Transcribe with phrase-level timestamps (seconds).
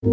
[0.00, 0.10] This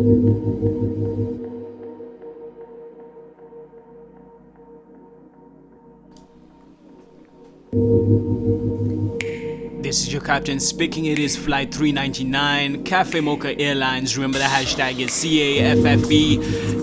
[10.02, 11.06] is your captain speaking.
[11.06, 14.18] It is flight 399, Cafe Mocha Airlines.
[14.18, 16.39] Remember the hashtag is C A F F E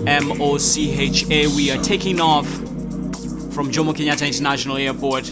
[0.07, 1.47] M O C H A.
[1.47, 5.27] We are taking off from Jomo Kenyatta International Airport.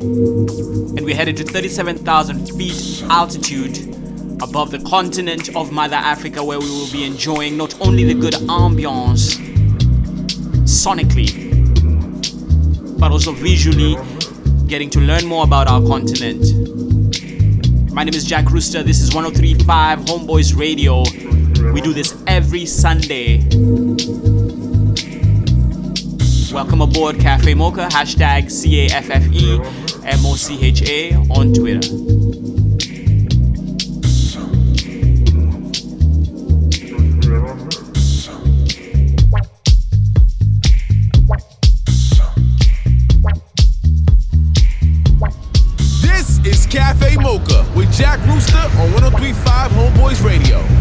[0.00, 3.95] And we're headed to 37,000 feet altitude
[4.42, 8.34] above the continent of Mother Africa, where we will be enjoying not only the good
[8.34, 9.36] ambiance
[10.64, 11.30] sonically,
[12.98, 13.96] but also visually
[14.66, 16.42] getting to learn more about our continent.
[17.92, 18.82] My name is Jack Rooster.
[18.82, 21.00] This is 1035 Homeboyz Radio.
[21.72, 23.38] We do this every Sunday.
[26.52, 29.60] Welcome aboard Cafe Mocha, hashtag C A F F E
[30.04, 32.35] M O C H A on Twitter.
[47.96, 50.75] Jack Rooster on 1035 Homeboyz Radio.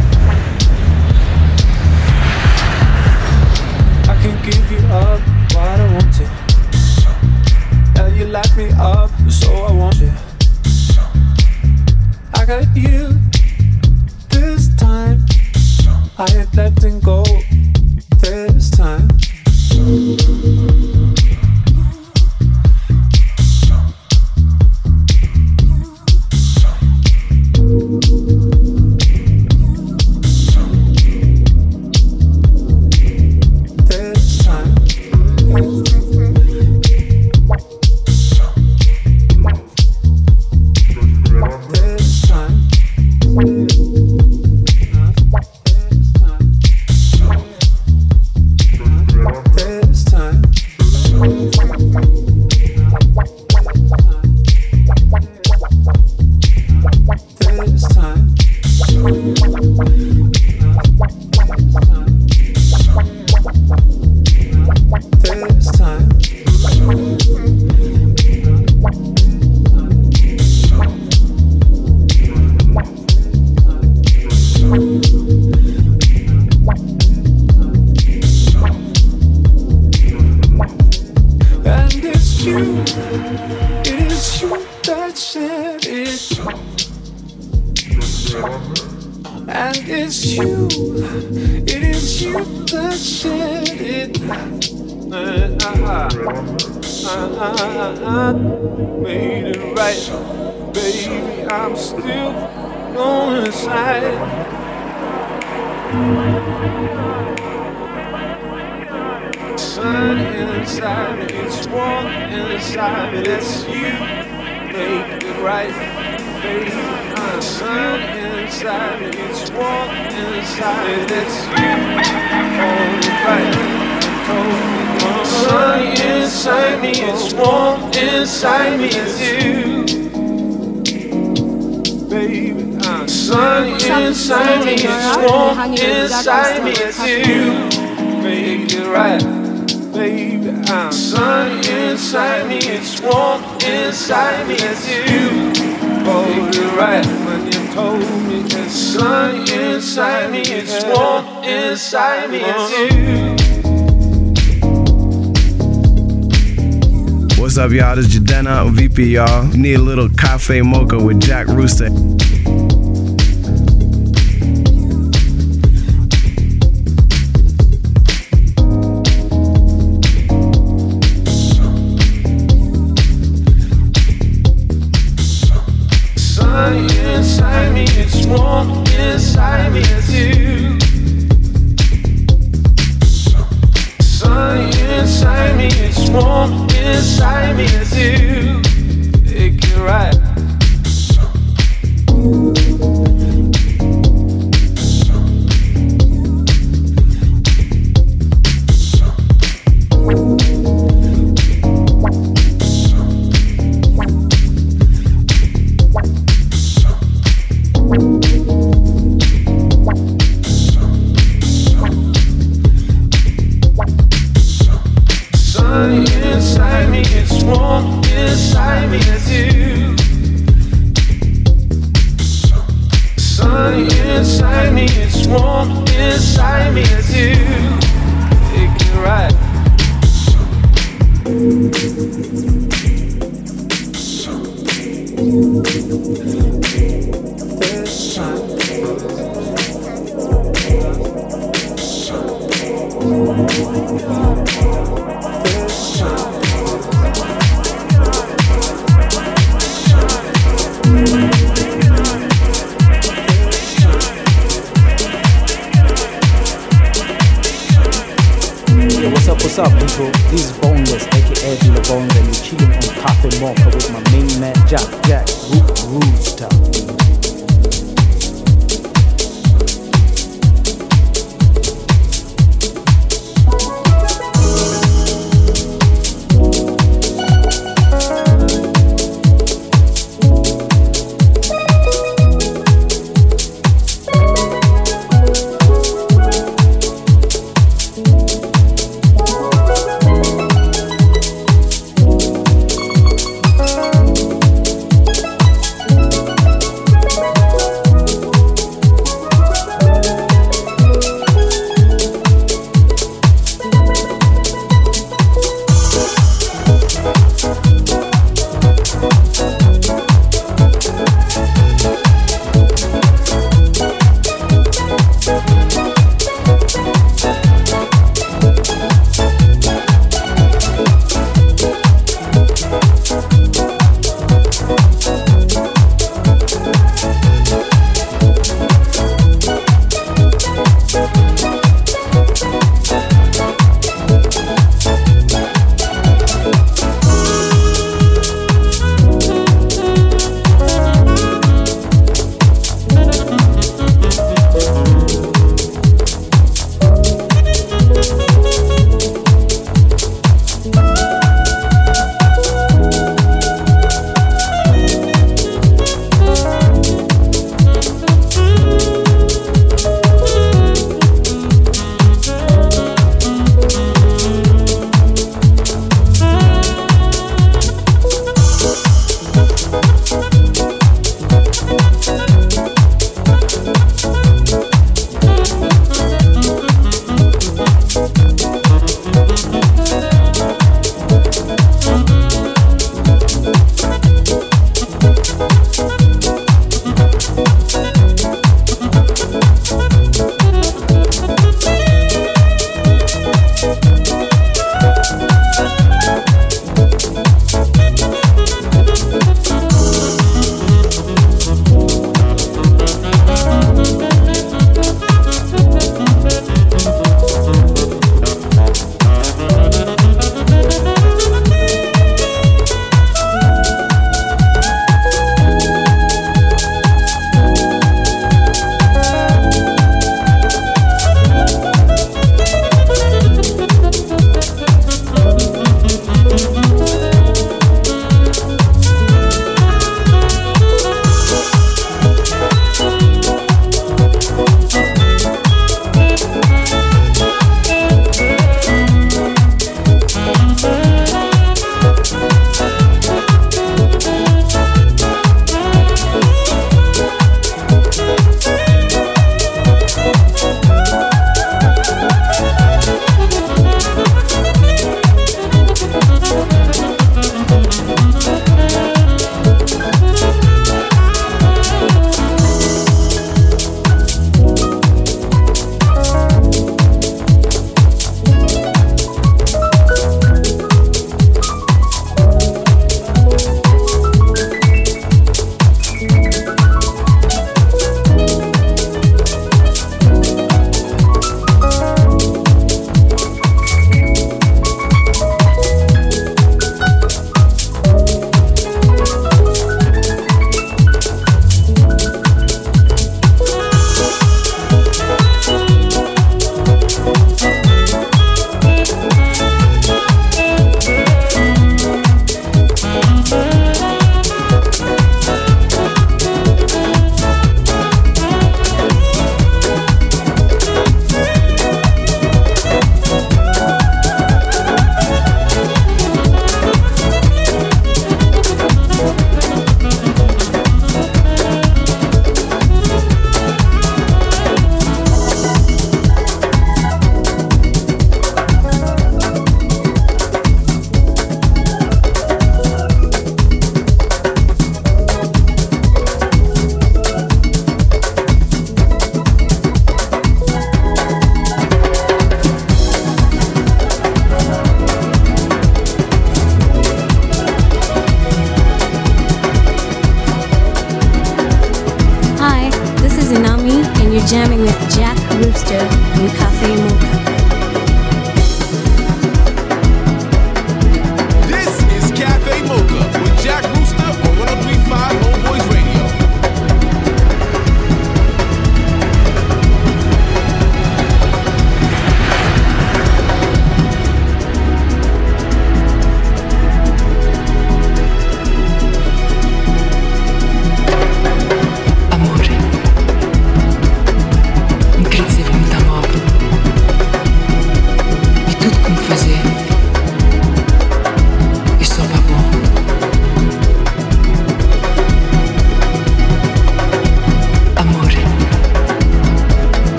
[160.45, 161.25] Cafe mocha with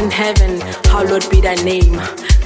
[0.00, 1.96] in heaven, hallowed be thy name.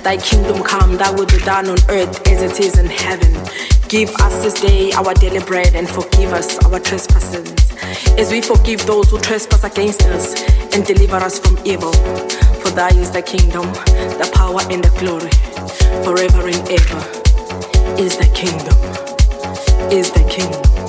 [0.03, 3.33] Thy kingdom come, thy will be done on earth as it is in heaven.
[3.89, 7.55] Give us this day our daily bread and forgive us our trespasses,
[8.19, 10.43] as we forgive those who trespass against us,
[10.75, 11.93] and deliver us from evil.
[12.61, 13.73] For thy is the kingdom,
[14.21, 15.31] the power, and the glory,
[16.05, 17.01] forever and ever.
[17.97, 18.77] Is the kingdom,
[19.91, 20.84] is the kingdom.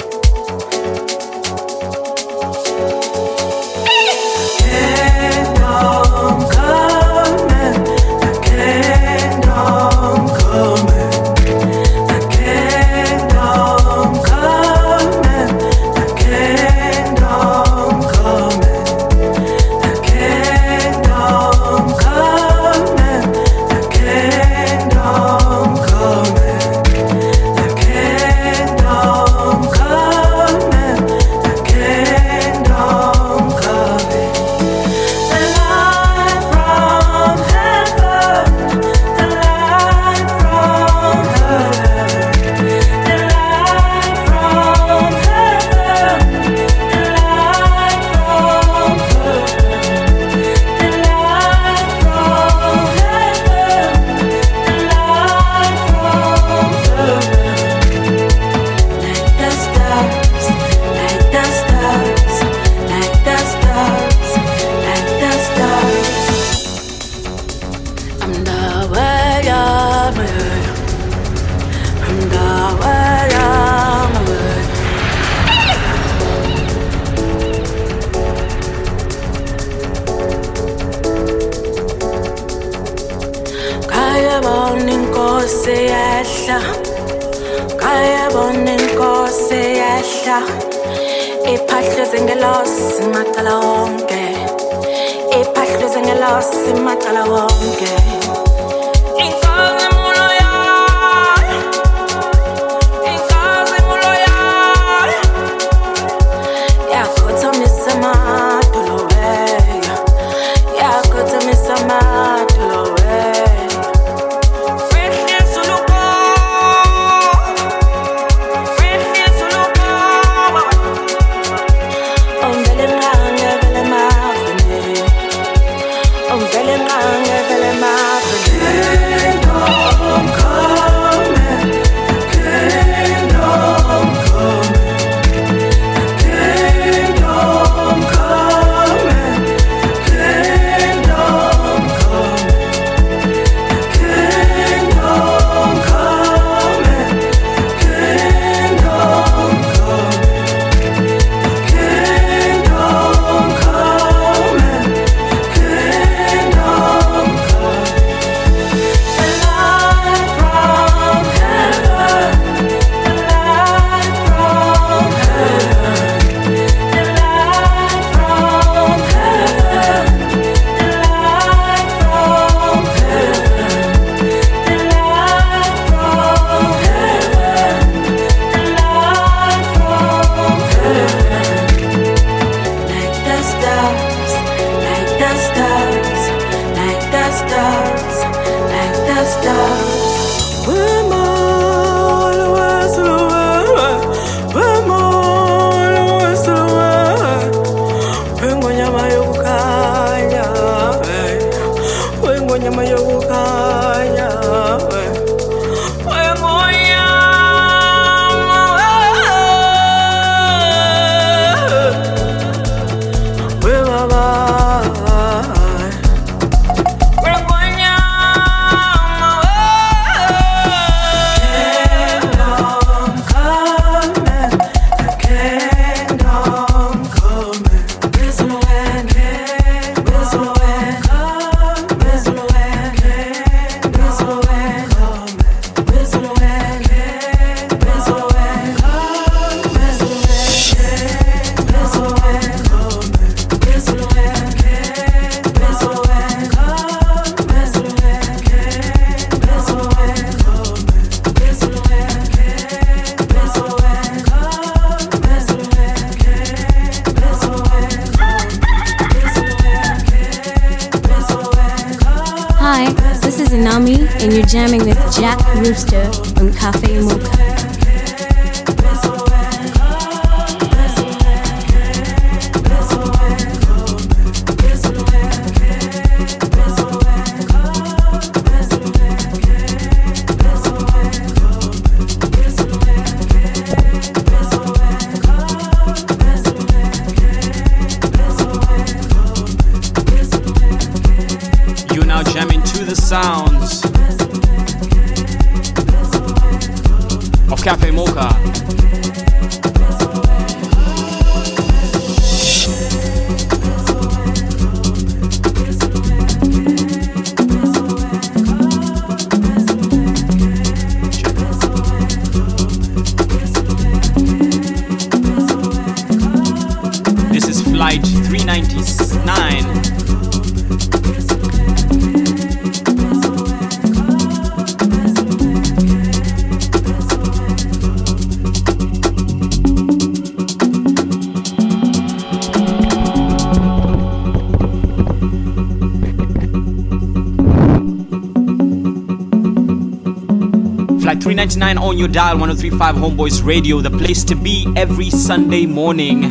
[342.15, 346.23] Dial 1035 Homeboyz Radio, the place to be every Sunday morning.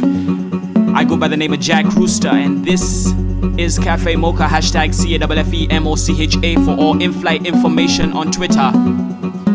[0.97, 3.13] I go by the name of Jack Rooster, and this
[3.59, 7.03] is Cafe Mocha, hashtag C A F E M O C H A for all
[7.03, 8.73] in flight information on Twitter.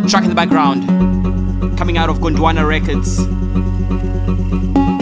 [0.08, 0.86] Track in the background,
[1.80, 3.16] coming out of Gondwana Records.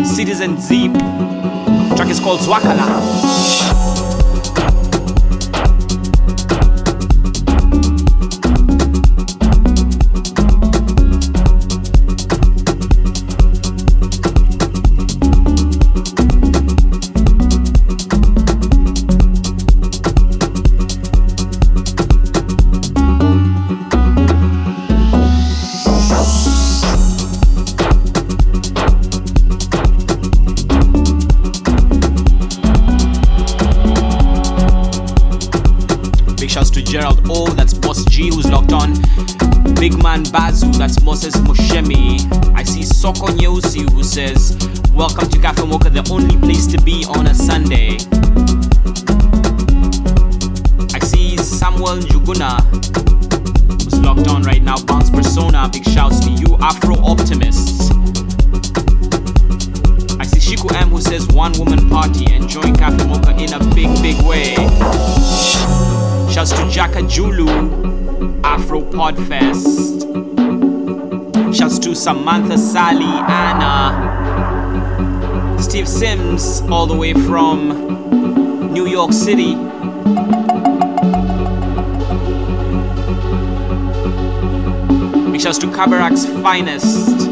[0.09, 0.93] Citizen Zeep.
[1.97, 3.56] Track is called Zwakala.
[43.07, 44.57] Soko Nyeusi who says,
[44.91, 47.95] Welcome to Cafe Mocha, the only place to be on a Sunday.
[50.93, 52.59] I see Samuel Njuguna
[53.81, 54.75] who's locked on right now.
[54.83, 57.91] Bounce Persona, big shouts to you, Afro Optimists.
[60.19, 63.87] I see Shiku M who says, One woman party, enjoying Cafe Mocha in a big,
[64.01, 64.55] big way.
[66.29, 69.96] Shouts to Jaka Julu, Afro Podfest.
[72.07, 73.91] Samantha, Sally, Anna,
[75.61, 79.55] Steve Sims, all the way from New York City.
[85.33, 87.27] Big shouts to Kabarak's finest.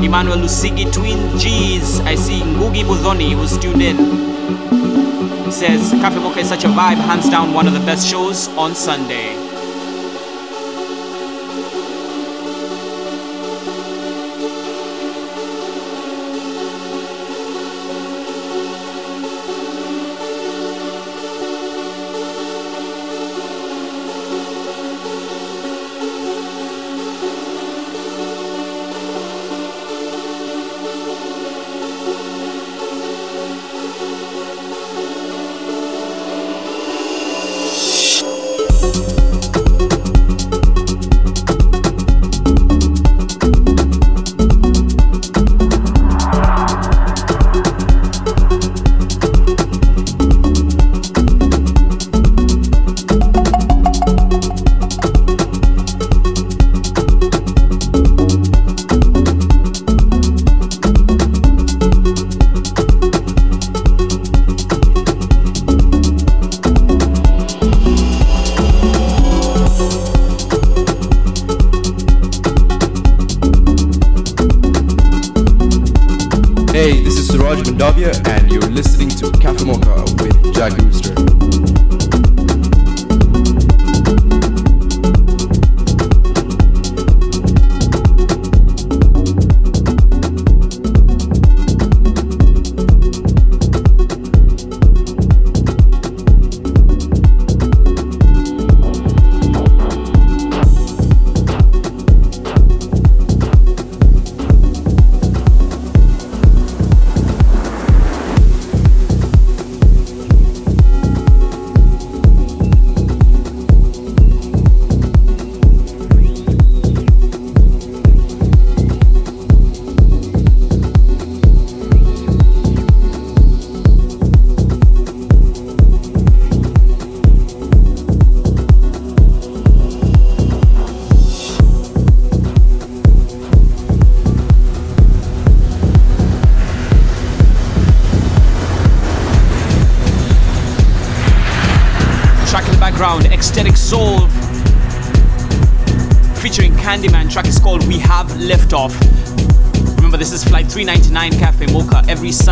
[0.00, 1.98] Emmanuel Lusigi, Twin G's.
[2.02, 3.96] I see Ngugi Budhoni who's tuned in.
[5.50, 8.76] Says Cafe Mocha is such a vibe, hands down one of the best shows on
[8.76, 9.37] Sunday.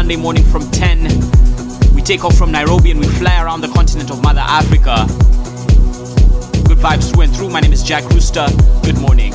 [0.07, 1.03] Sunday morning from 10.
[1.93, 5.05] We take off from Nairobi and we fly around the continent of Mother Africa.
[6.69, 7.49] Good vibes through and through.
[7.49, 8.47] My name is Jack Rooster.
[8.85, 9.33] Good morning.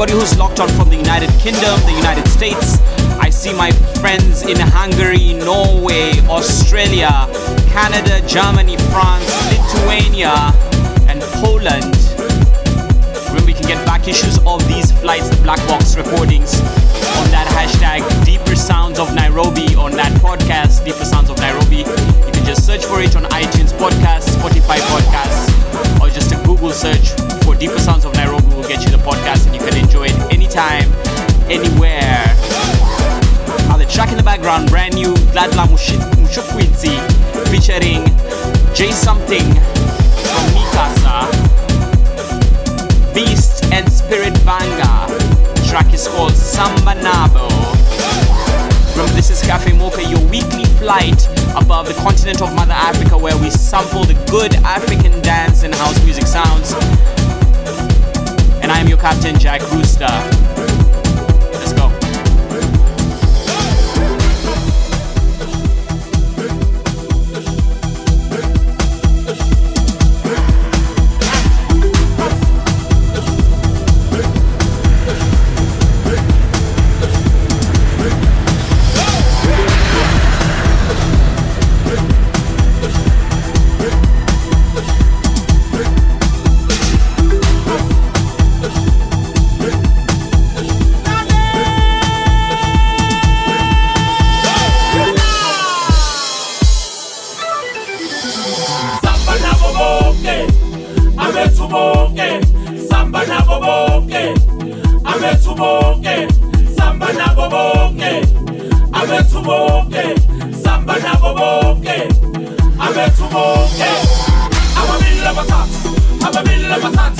[0.00, 1.77] Everybody who's locked on from the United Kingdom,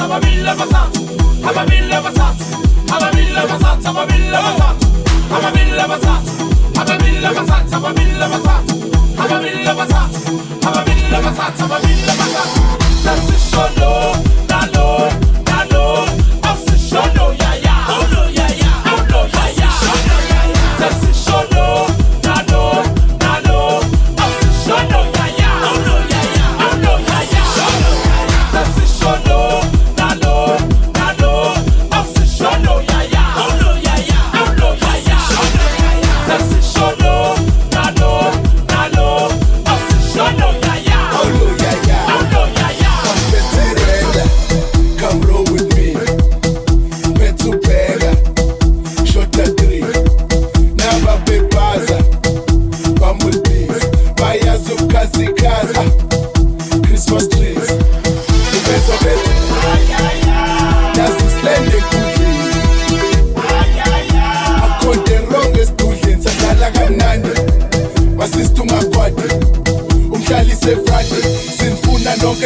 [0.05, 1.01] ababili abathathu,
[1.49, 2.45] ababili abathathu,
[2.95, 4.87] ababili abathathu, ababili abathathu,
[5.37, 6.33] ababili abathathu,
[6.81, 8.75] ababili abathathu, ababili abathathu, ababili abathathu,
[9.23, 10.33] ababili abathathu,
[10.67, 12.61] ababili abathathu, ababili abathathu.
[13.05, 13.93] Sasisholo,
[14.51, 14.89] nalo,
[15.49, 15.85] nalo,
[16.51, 17.48] asisholo, ya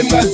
[0.03, 0.32] Him as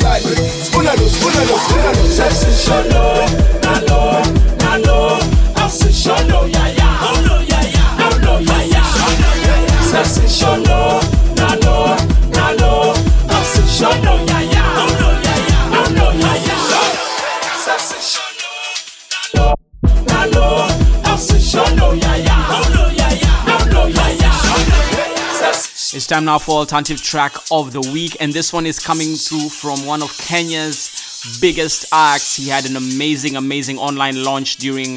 [26.08, 29.84] time now for alternative track of the week, and this one is coming through from
[29.84, 32.34] one of Kenya's biggest acts.
[32.34, 34.94] He had an amazing, amazing online launch during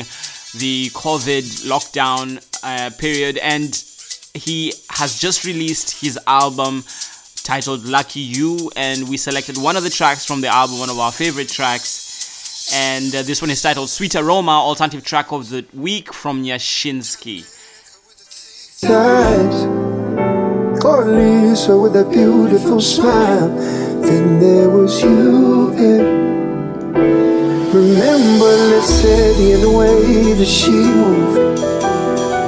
[0.56, 3.84] the COVID lockdown uh, period, and
[4.34, 6.86] he has just released his album
[7.44, 10.98] titled Lucky You, and we selected one of the tracks from the album, one of
[10.98, 12.72] our favorite tracks.
[12.74, 17.44] And uh, this one is titled Sweet Aroma, alternative track of the week from Nyashinski.
[18.80, 19.81] times.
[20.92, 23.48] Gonna Lisa with a beautiful smile.
[24.02, 26.04] Then there was you there.
[27.74, 31.64] Remember Lesedi and the way that she moved.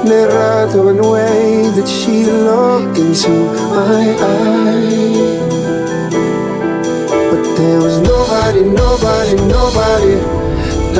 [0.06, 3.30] Nerato and the way that she looked into
[3.72, 5.40] my eyes.
[7.30, 10.16] But there was nobody, nobody, nobody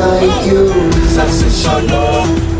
[0.00, 0.70] like you.
[1.12, 2.53] Sasisholo, nalo,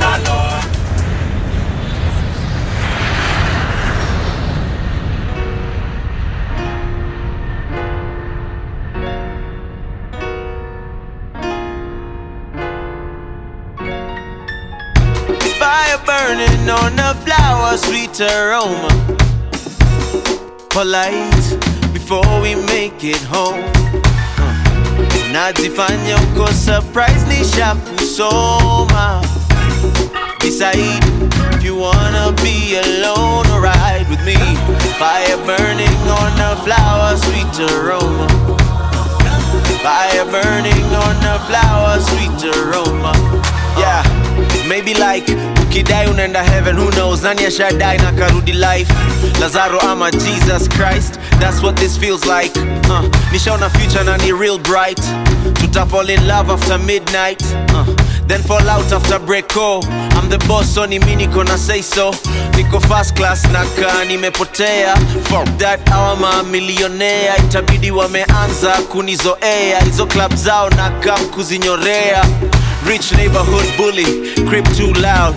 [17.77, 18.89] sweet aroma.
[20.71, 21.59] Polite
[21.93, 23.65] before we make it home.
[24.39, 24.55] Uh,
[25.33, 27.25] najifanya uko surprise
[27.97, 29.23] kusoma.
[30.41, 31.03] Decide
[31.55, 34.39] if you wanna be alone or ride with me.
[34.99, 38.29] Fire burning on a flower sweet aroma.
[39.83, 43.13] Fire burning on a flower sweet aroma.
[43.79, 44.25] Yeah
[44.69, 45.27] maybe like
[45.75, 47.23] ukidai unaenda heaven who knows?
[47.23, 48.93] Nani ashadai na karudi life?
[49.41, 51.19] Lazaro ama jesus christ?
[51.41, 52.57] That's what this feels like.
[52.89, 53.03] Uh,
[53.33, 55.01] nishaona future na ni real bright.
[55.55, 57.43] Tuta fall in love after midnight.
[57.75, 57.85] Uh,
[58.29, 59.83] then fall out after breako
[60.17, 62.13] i'm the boss so ni mi na say so.
[62.53, 64.95] Niko first class na ka nimepotea.
[65.27, 67.37] Fuck that awa mamilionea.
[67.39, 69.81] Itabidi wameanza kunizoea.
[69.85, 72.25] Hizo club zao na kam kuzinyorea
[72.85, 74.05] Rich neighborhood bully,
[74.47, 75.35] crib too loud.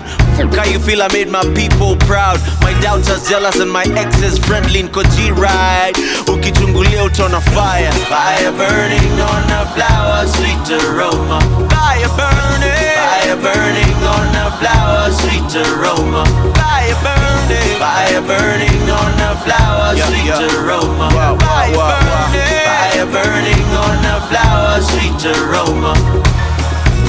[0.54, 2.40] How you feel I made my people proud?
[2.62, 4.84] My doubters jealous and my exes friendly.
[4.84, 5.96] Nko G-ride,
[6.28, 7.92] ukichungulia utaona fire.
[8.12, 11.40] Fire burning on a flower, sweet aroma.
[11.72, 16.26] Fire burning, fire burning on a flower, sweet aroma.
[16.54, 21.10] Fire burning, fire burning on a flower, sweet aroma.
[21.40, 25.94] Fire burning, fire burning on a flower, sweet aroma.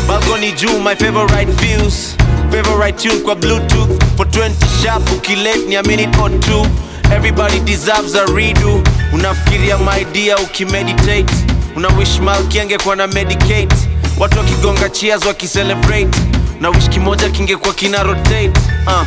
[0.09, 2.16] Balcony juu my favorite views.
[2.50, 4.16] Favorite tune kwa bluetooth.
[4.16, 6.64] For 20 sharp ukilate ni a minute or two.
[7.12, 8.82] Everybody deserves a redo.
[9.12, 11.30] Unafikiria my dear ukimeditate.
[11.76, 13.76] Una wish malkiange kwa na medicate.
[14.18, 16.18] Watu wakigonga cheers wakicelebrate.
[16.61, 18.52] Na wish kimoja kingekuwa kina rotate.
[18.86, 19.02] Uh.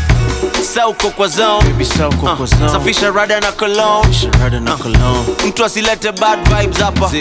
[0.63, 1.63] sauko kwa zone.
[1.69, 2.47] Baby, sa uh.
[2.71, 4.29] safisha rada na cologne.
[4.43, 4.59] Rada
[5.47, 7.11] mtu asilete bad vibes hapa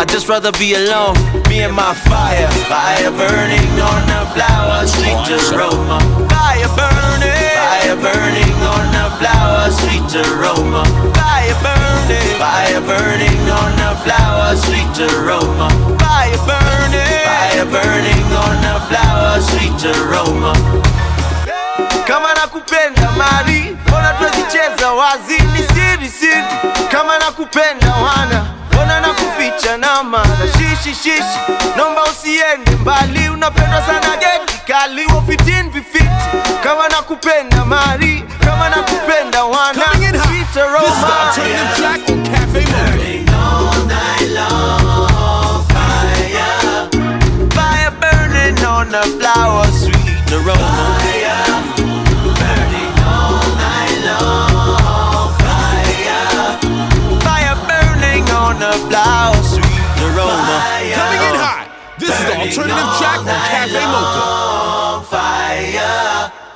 [0.00, 1.14] I just rather be alone,
[1.48, 2.48] me and my fire.
[2.70, 5.98] Fire burning on the flower, sweet aroma.
[6.30, 10.84] Fire burning, fire burning on the flower, sweet aroma.
[11.18, 15.68] Fire burning, fire burning on the flower, sweet aroma.
[15.98, 20.52] Fire burning, fire burning on the flower, sweet aroma.
[22.06, 25.38] Kama nakupenda mali, mbona tuzicheza wazi?
[25.52, 26.44] Ni siri siri.
[26.90, 28.46] Kama nakupenda wana
[28.78, 31.38] mbona nakuficha na mara shishi shishi,
[31.76, 35.06] nomba usiende mbali, unapendwa sana geti kali.
[35.06, 36.08] Wofitin vifiti.
[36.62, 39.82] Kama nakupenda mari, kama nakupenda wana.
[40.26, 41.32] Sweet aroma.
[41.34, 43.36] This is the track on Cafe Mocha.
[43.36, 46.88] all night long, fire,
[47.54, 50.98] fire burning on the flower, sweet aroma.
[50.98, 51.62] Fire,
[58.58, 60.58] the sweet aroma.
[60.98, 61.70] Coming in hot.
[61.98, 65.06] This is the alternative track on Cafe Mocha.
[65.06, 66.47] Fire.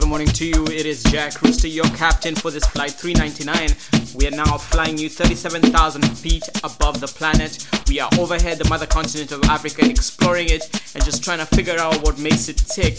[0.00, 0.64] Of the morning to you.
[0.64, 4.14] It is Jack Rooster, your captain for this flight 399.
[4.14, 7.68] We are now flying you 37,000 feet above the planet.
[7.86, 11.78] We are overhead the mother continent of Africa, exploring it and just trying to figure
[11.78, 12.96] out what makes it tick.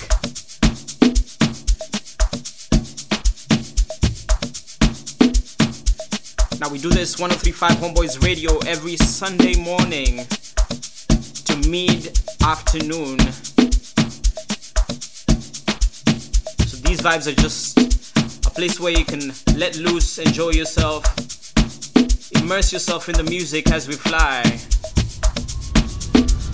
[6.60, 10.28] Now we do this 1035 Homeboyz Radio every Sunday morning
[11.46, 13.18] to mid afternoon.
[16.92, 17.78] These vibes are just
[18.46, 21.06] a place where you can let loose, enjoy yourself,
[22.34, 24.44] immerse yourself in the music as we fly.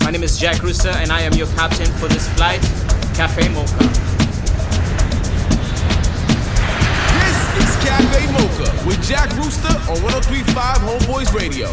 [0.04, 2.60] My name is Jack Rooster and I am your captain for this flight,
[3.16, 3.78] Cafe Mocha.
[7.18, 10.54] This is Cafe Mocha with Jack Rooster on 1035
[10.86, 11.66] Homeboyz Radio.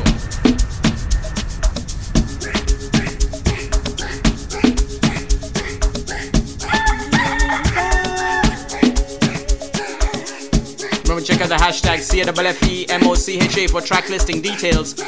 [11.15, 14.99] Remember, check out the hashtag CWFEMOCHA for track listing details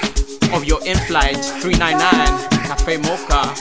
[0.53, 3.53] of your in flight 399 Cafe Mocha.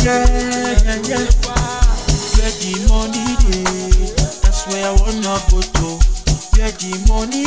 [0.00, 1.26] yeah, yeah, yeah, yeah.
[2.34, 3.62] Where the money day?
[4.42, 5.88] That's where I wanna go to.
[6.56, 7.41] Where the money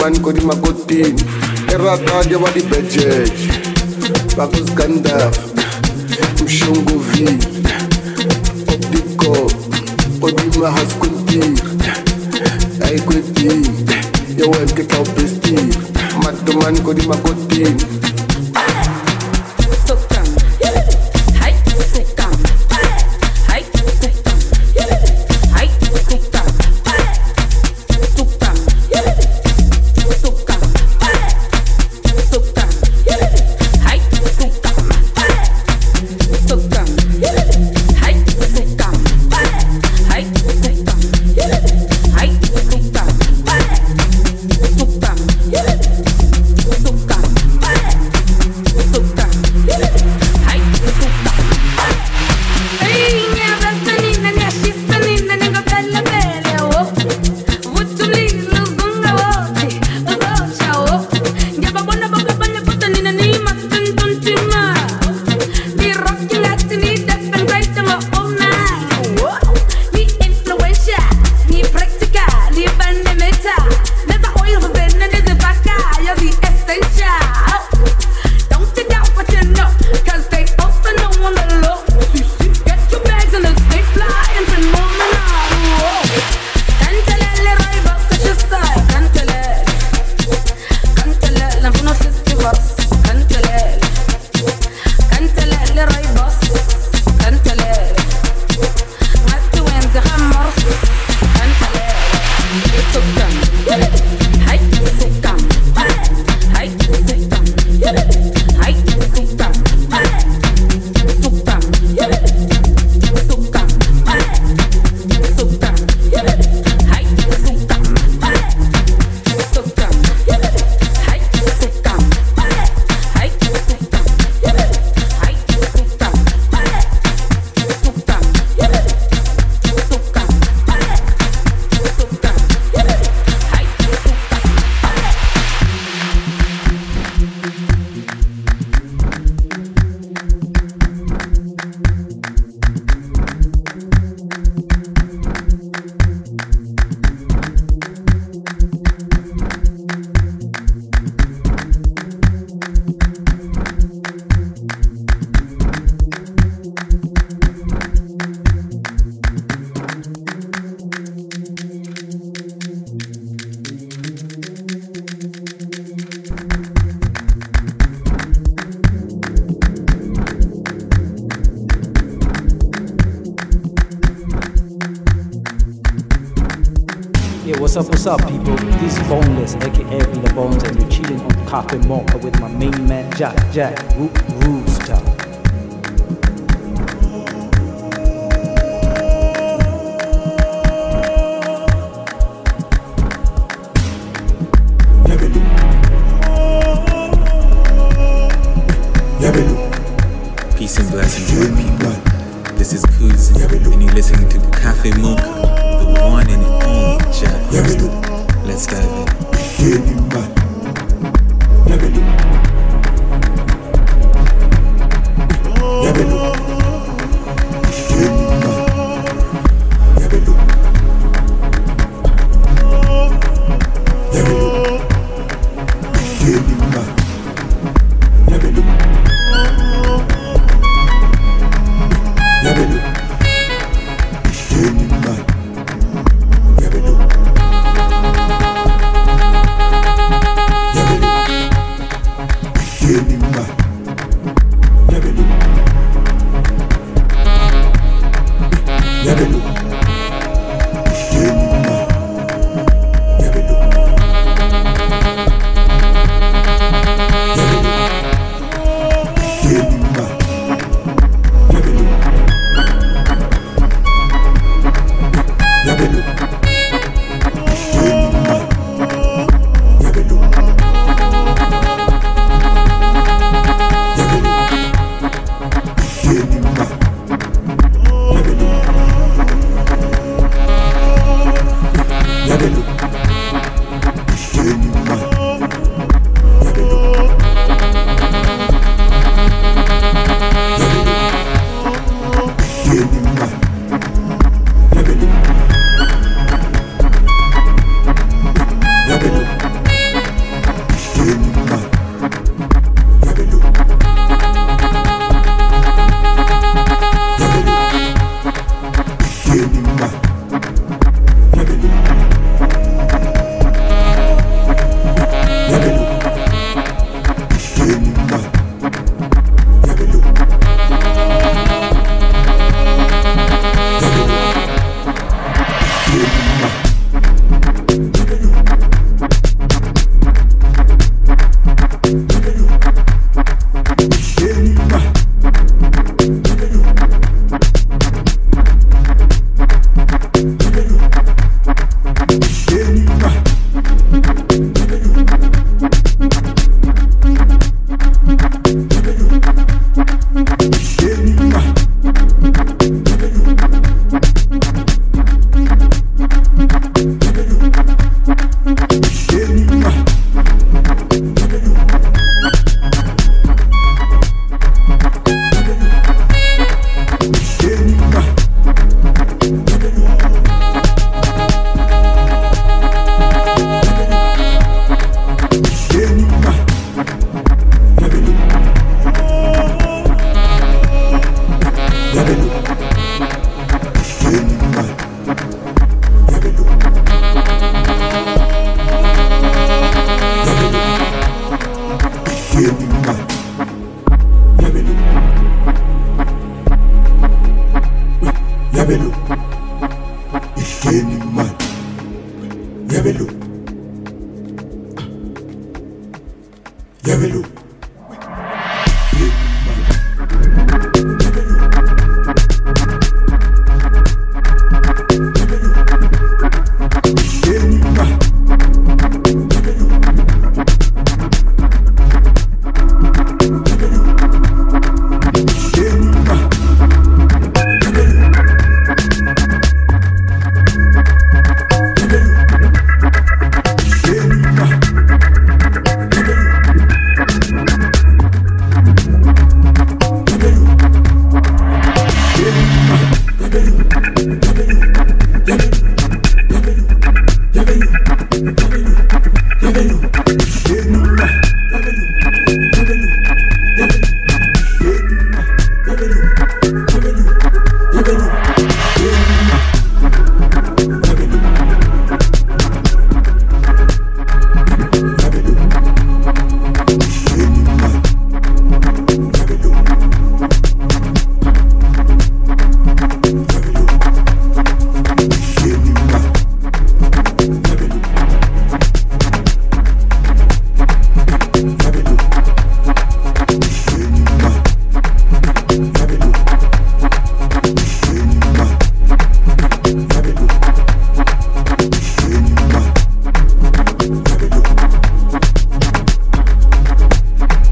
[0.00, 1.22] manikoti makotini
[1.74, 3.32] eradadi abadibhejeje
[4.36, 5.42] vakuzikandafa
[6.44, 7.38] mshunguvi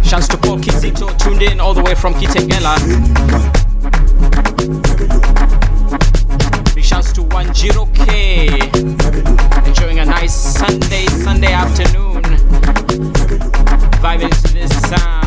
[0.09, 2.75] Shouts to Paul Kizito, tuned in all the way from Kitengela.
[6.75, 8.49] Big shouts to Wanjiro K.
[9.69, 12.23] Enjoying a nice Sunday, Sunday afternoon.
[14.01, 15.18] Vibing to this sound.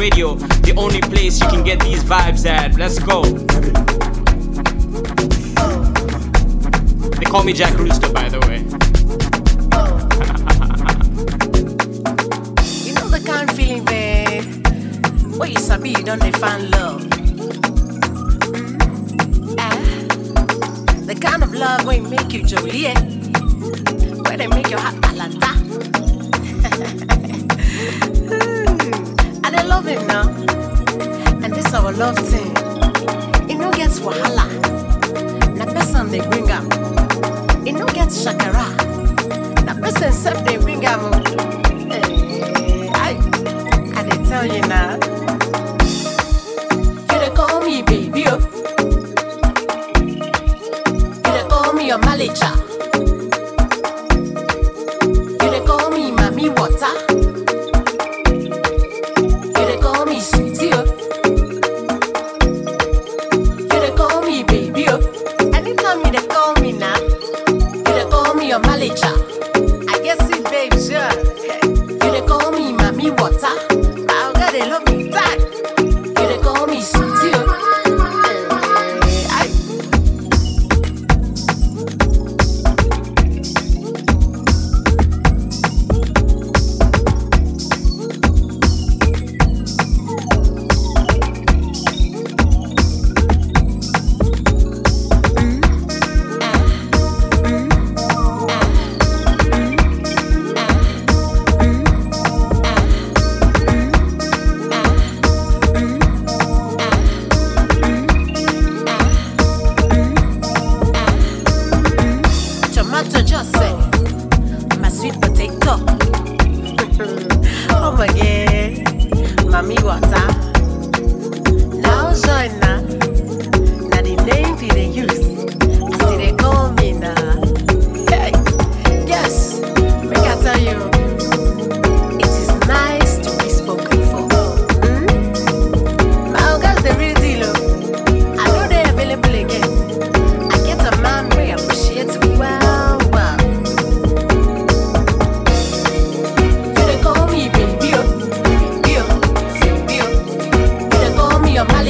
[0.00, 2.78] Radio, the only place you can get these vibes at.
[2.78, 3.22] Let's go.
[7.18, 8.60] They call me Jack Rooster, by the way.
[12.86, 14.66] you know the kind of feeling babe.
[15.36, 17.02] where you sabi you don't find love.
[17.02, 17.58] Mm-hmm.
[19.58, 19.76] Ah,
[21.04, 22.94] the kind of love where make you jolie,
[24.22, 25.09] where they make your heart.
[32.00, 32.50] love thing.
[33.50, 34.46] It no gets wahala.
[35.58, 36.22] Na person they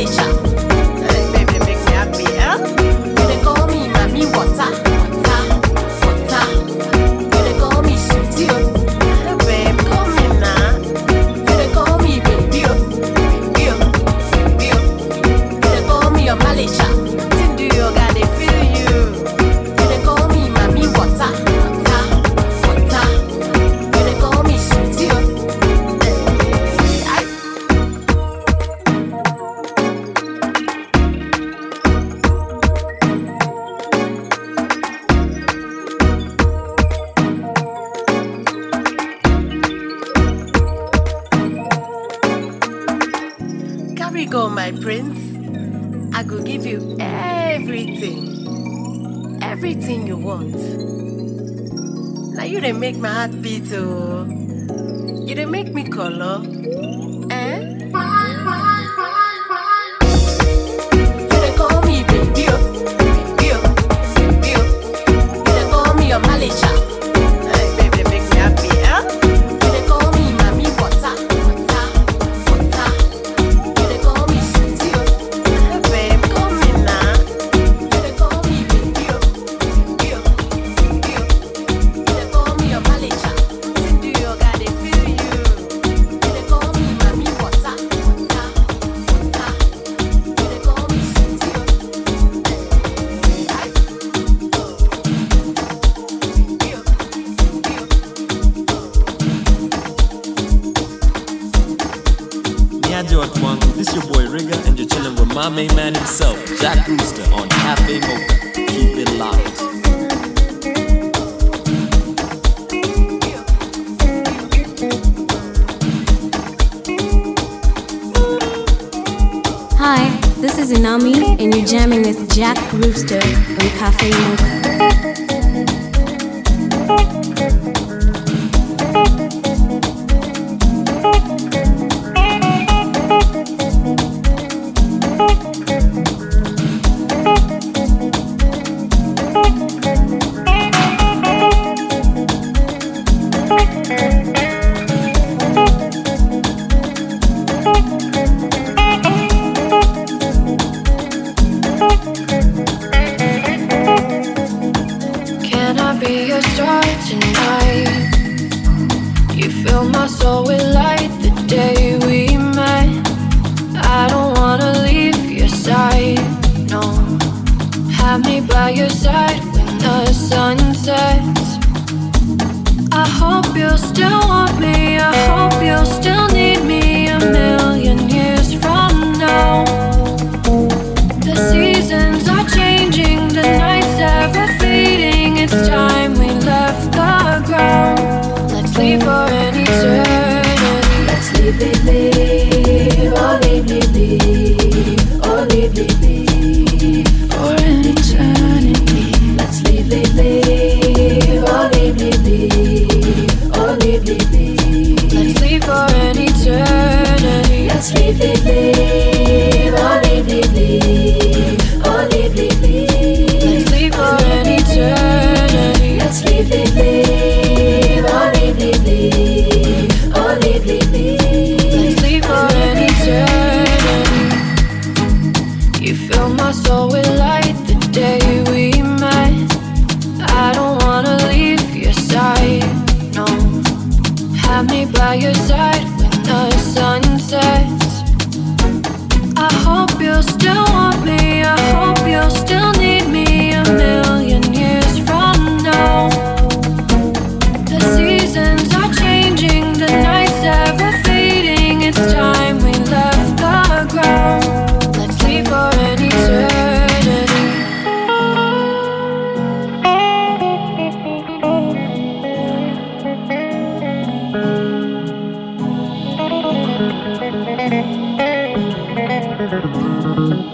[0.01, 0.50] 你想。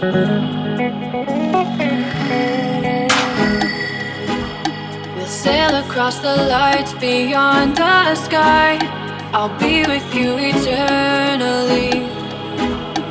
[0.07, 0.23] We'll
[5.27, 8.77] sail across the lights beyond the sky.
[9.33, 12.05] I'll be with you eternally.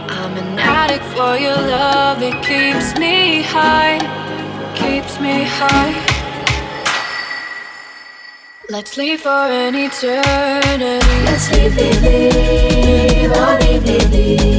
[0.09, 3.99] I'm an addict for your love, it keeps me high,
[4.75, 5.93] keeps me high.
[8.71, 11.17] Let's leave for an eternity.
[11.27, 14.56] Let's leave, leave, leave, oh, leave, leave, leave.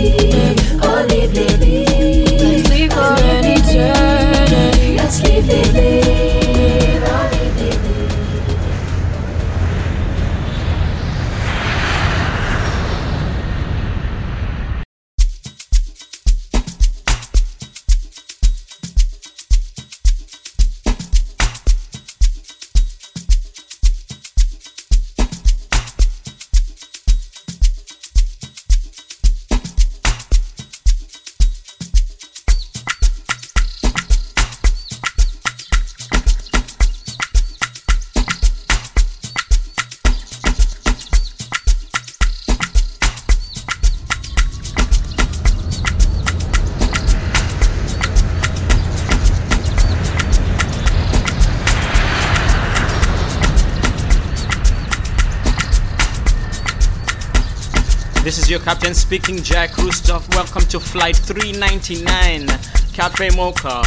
[58.57, 60.19] Your captain speaking, Jack Rooster.
[60.31, 62.47] Welcome to flight 399,
[62.91, 63.83] Cafe Mocha.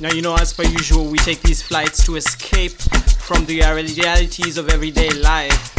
[0.00, 4.56] Now, you know, as per usual, we take these flights to escape from the realities
[4.56, 5.74] of everyday life.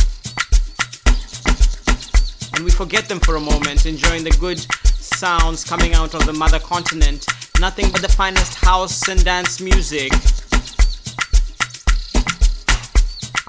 [2.55, 6.33] And we forget them for a moment, enjoying the good sounds coming out of the
[6.33, 7.25] mother continent.
[7.61, 10.11] Nothing but the finest house and dance music.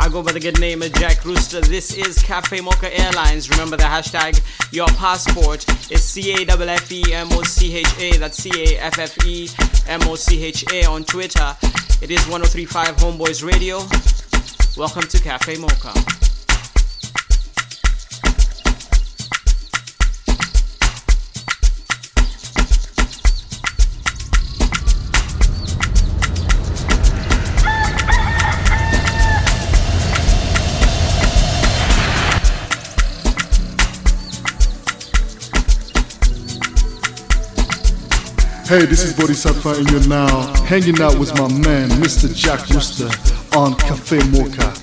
[0.01, 1.61] I go by the good name of Jack Rooster.
[1.61, 3.51] This is Cafe Mocha Airlines.
[3.51, 4.41] Remember the hashtag
[4.73, 8.17] your passport is C A F F E M O C H A.
[8.17, 9.51] That's C A F F E
[9.87, 11.55] M O C H A on Twitter.
[12.01, 13.81] It is 1035 Homeboyz Radio.
[14.75, 16.30] Welcome to Cafe Mocha.
[38.71, 42.33] Hey, this is Bodhisattva, and you're now hanging out with my man, Mr.
[42.33, 43.11] Jack Rooster,
[43.59, 44.80] on Cafe Mocha.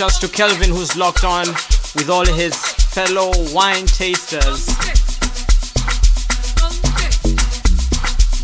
[0.00, 1.46] Shouts to Kelvin who's locked on
[1.94, 4.66] with all his fellow wine tasters.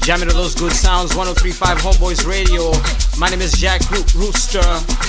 [0.03, 2.73] Jamming to those good sounds, 1035 Homeboyz Radio.
[3.19, 5.06] My name is Jack Rooster.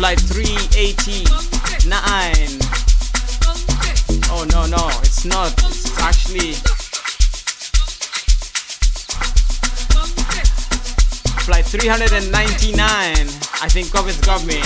[0.00, 1.92] Flight 389.
[4.30, 5.52] Oh no, no, it's not.
[5.52, 6.54] It's actually
[11.44, 12.80] flight 399.
[12.80, 14.62] I think COVID's got me.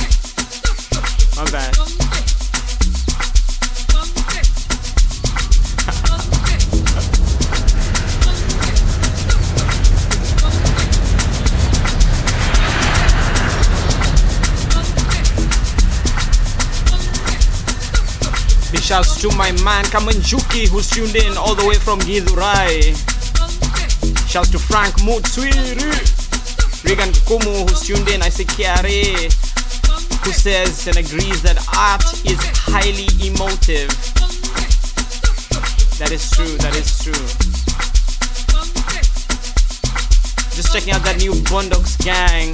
[1.34, 1.93] My bad.
[18.84, 22.92] Shouts to my man Kamanjuki who's tuned in all the way from Githurai.
[24.28, 25.88] Shouts to Frank Mutswiri.
[26.84, 28.20] Regan Kumu who's tuned in.
[28.20, 29.32] I see Kiare
[30.22, 32.38] who says and agrees that art is
[32.68, 33.88] highly emotive.
[35.98, 37.24] That is true, that is true.
[40.52, 42.52] Just checking out that new Bondox gang.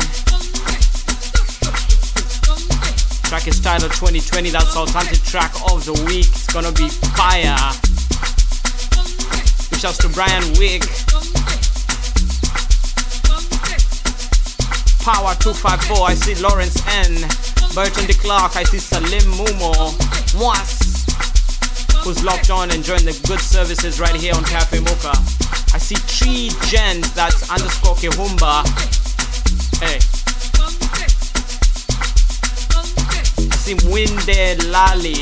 [3.30, 4.50] Track is titled 2020.
[4.50, 6.26] That's alternative track of the week.
[6.26, 7.54] It's gonna be fire.
[9.70, 10.82] Big shouts to Brian Wick.
[15.06, 16.10] Power 254.
[16.10, 16.74] I see Lawrence
[17.06, 17.22] N.
[17.72, 18.56] Burton de Clark.
[18.56, 19.94] I see Salim Mumo.
[20.34, 22.02] Mwas.
[22.02, 25.14] Who's locked on enjoying the good services right here on Cafe Mocha.
[25.72, 28.89] I see Tree Gens, That's underscore Kehumba.
[33.70, 35.14] I see Winde Lali.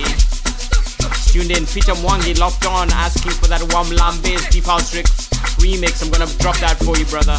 [1.29, 1.67] Tuned in.
[1.67, 5.29] Peter Mwangi locked on asking for that Wam Lambe's Deep House Tricks
[5.61, 6.03] remix.
[6.03, 7.37] I'm gonna drop that for you, brother.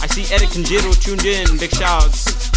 [0.00, 1.58] I see Eric Njiro tuned in.
[1.58, 2.48] Big shouts.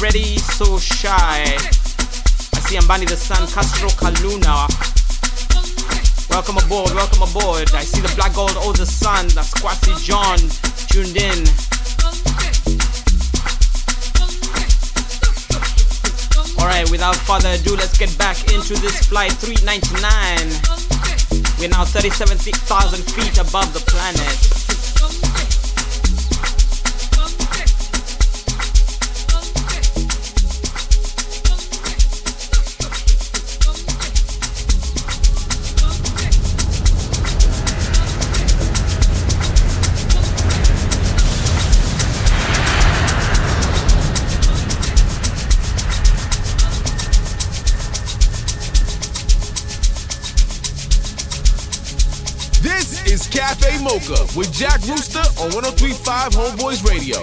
[0.00, 1.12] Freddy So Shy.
[1.12, 3.48] I see Ambani the Sun.
[3.52, 4.64] Castro Kaluna.
[6.30, 7.68] Welcome aboard, welcome aboard.
[7.74, 9.28] I see the Black Gold Oh the Sun.
[9.36, 10.38] That's Squatty John
[10.88, 11.73] tuned in.
[16.64, 20.00] Alright, without further ado, let's get back into this flight 399.
[21.60, 25.53] We're now 37,000 feet above the planet.
[53.34, 57.18] Cafe Mocha with Jack Rooster on 1035 Homeboyz Radio.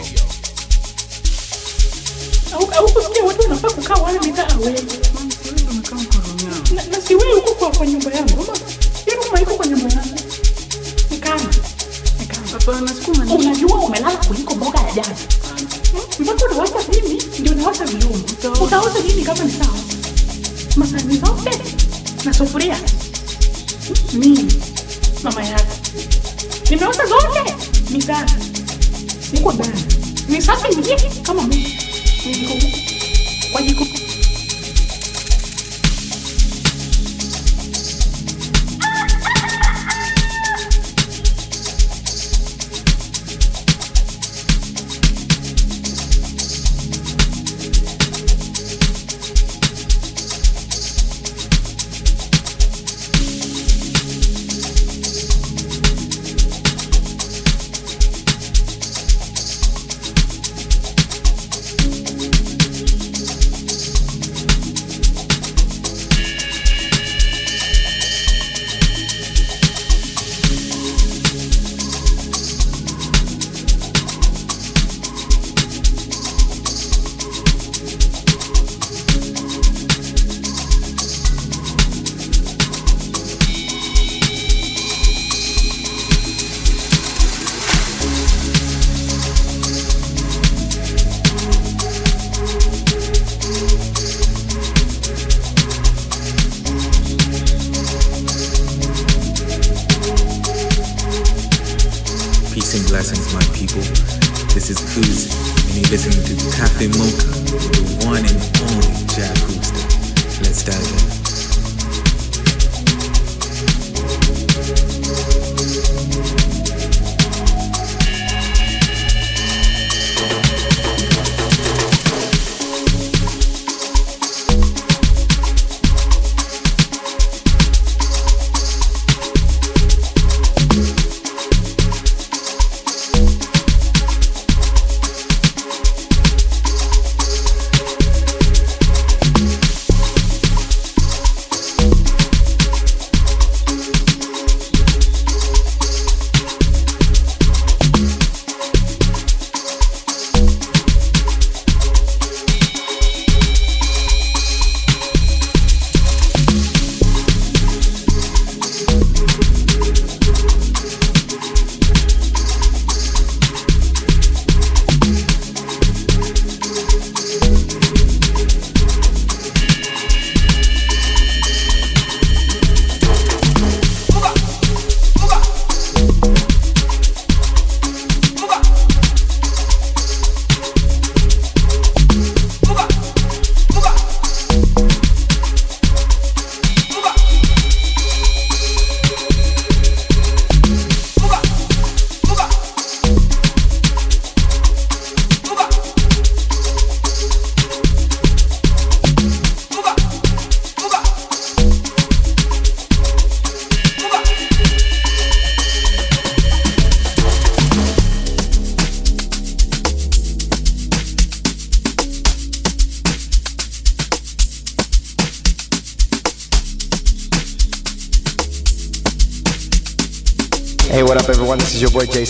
[25.23, 25.80] Mama yako.
[26.71, 27.55] Nimeosha zote.
[27.89, 28.33] Ni safi.
[29.35, 29.83] Siko ndani.
[30.29, 31.77] Ni safi ingie kama mimi.
[32.25, 32.67] Niko huko.
[33.51, 33.85] Kwa jiko.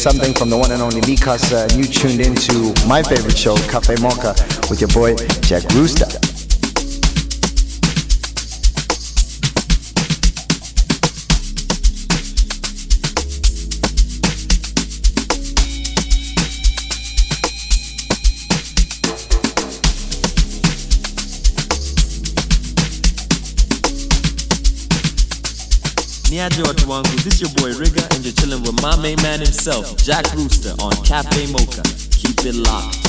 [0.02, 3.56] Something from the one and only Mikasa, and uh, you tuned into my favorite show,
[3.70, 4.34] Cafe Mocha,
[4.68, 6.31] with your boy Jack Rooster.
[26.32, 29.96] Niaje watu wangu, this your boy Rigger and you're chilling with my main man himself,
[30.06, 31.84] Jack Rooster on Cafe Mocha.
[32.12, 33.01] Keep it locked.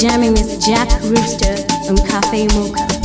[0.00, 1.56] Jamming with Jack Rooster
[1.90, 2.99] on Cafe Mocha.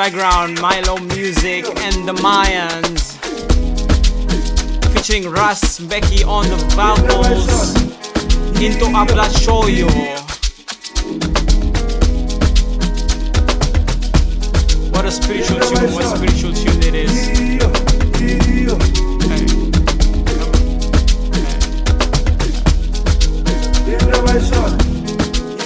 [0.00, 3.18] Background, Milo Music and the Mayans.
[4.94, 7.74] Featuring Russ Becky on the vocals.
[8.62, 9.90] Into Abla Shoyo.
[14.90, 17.60] What a spiritual tune, what a spiritual tune it is.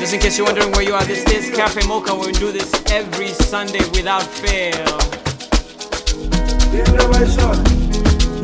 [0.00, 1.23] Just in case you're wondering where you are, this is
[1.54, 2.14] Cafe Mocha.
[2.14, 4.98] We do this every Sunday without fail.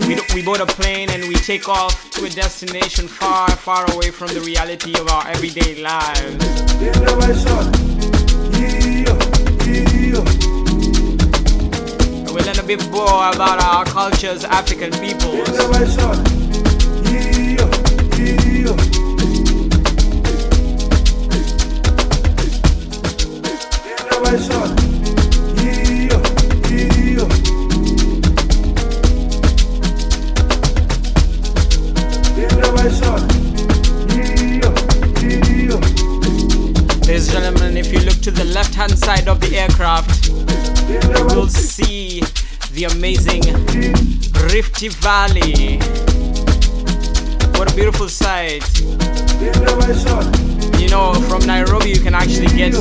[0.07, 3.91] We, do- we board a plane and we take off to a destination far, far
[3.95, 6.45] away from the reality of our everyday lives.
[12.33, 16.40] We learn a bit more about our cultures, African peoples.
[44.81, 45.77] Rifty Valley.
[47.59, 48.65] What a beautiful sight.
[50.81, 52.79] You know, from Nairobi, you can actually get to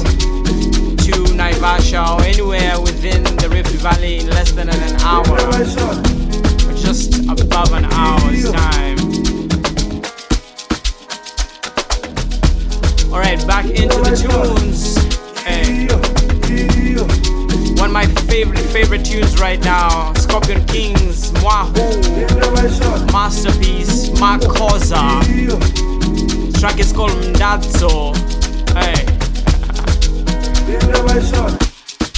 [1.35, 7.73] Naivasha or anywhere within the Rift Valley in less than an hour, or just above
[7.73, 8.88] an hour's time.
[26.59, 28.13] Track is called Mdazo.
[28.75, 29.05] Hey.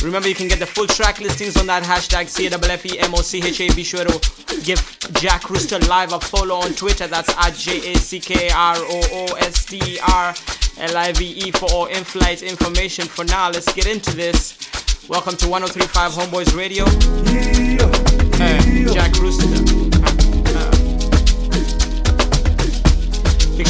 [0.03, 3.75] Remember, you can get the full track listings on that hashtag CAFFEMOCHA.
[3.75, 4.79] Be sure to give
[5.13, 7.05] Jack Rooster Live a follow on Twitter.
[7.05, 10.33] That's at J A C K R O O S T R
[10.79, 13.05] L I V E for all in flight information.
[13.05, 14.57] For now, let's get into this.
[15.07, 16.85] Welcome to 1035 Homeboyz Radio.
[18.37, 19.70] Hey, Jack Rooster.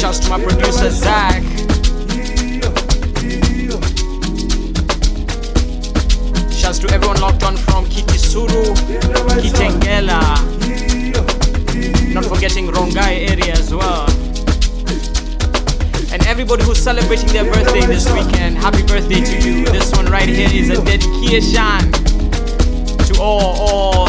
[0.02, 1.44] Shouts to my producer, Zach.
[6.50, 8.74] Shouts to everyone locked on from Kitisuru,
[9.40, 10.20] Kitengela.
[12.12, 14.10] Not forgetting Rongai area as well.
[16.12, 19.66] And everybody who's celebrating their birthday this weekend, happy birthday to you.
[19.66, 21.92] This one right here is a dedication
[23.06, 24.06] to all, all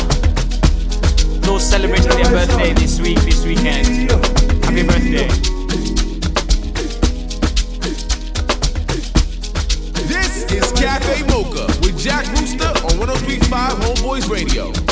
[1.45, 4.09] those celebrating their birthday this week, this weekend.
[4.63, 5.52] Happy birthday.
[14.29, 14.82] Radio.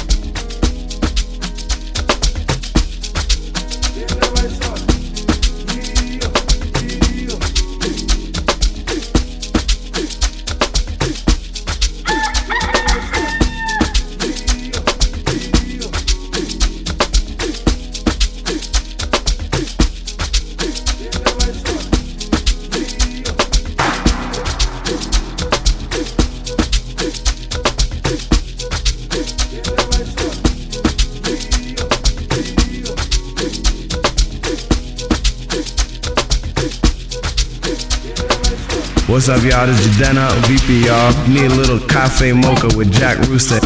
[39.12, 39.68] What's up, y'all?
[39.68, 41.12] This is Jadena, VP, y'all.
[41.28, 43.60] Need a little cafe mocha with Jack Rooster.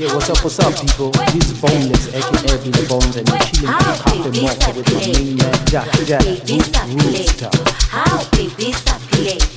[0.00, 1.10] Yeah, what's up, what's up, people?
[1.10, 5.00] This is Boneless, aka Be the Bones, and you're chilling with Coffee Mocha with my
[5.12, 7.50] main man, Jack, Jack, Root, Rooster.
[7.90, 9.53] How baby sapileto,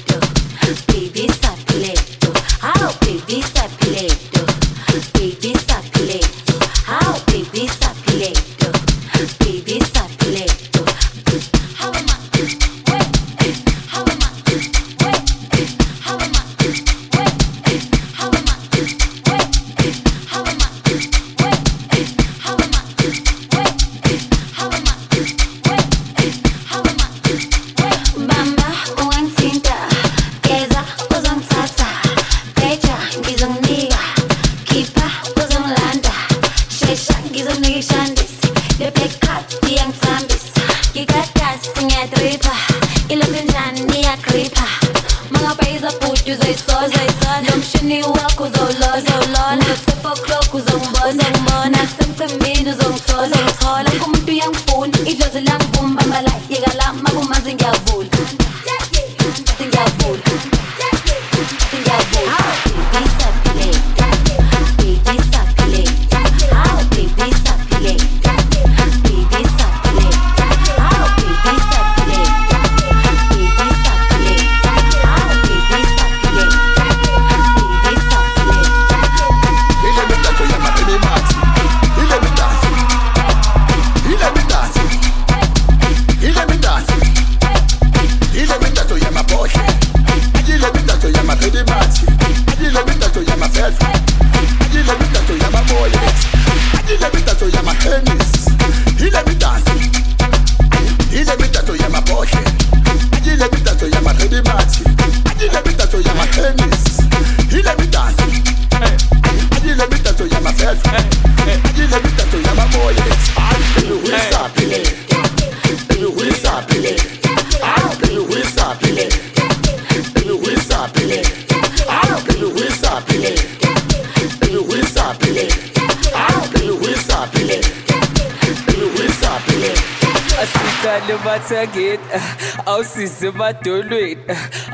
[133.07, 134.17] awusise emadolweni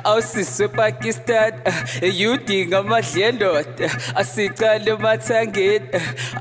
[0.03, 1.53] awusise epakistan
[2.01, 5.87] eyudinga amadlendoda asicale emathangeni